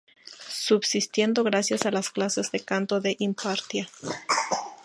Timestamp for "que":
3.03-3.15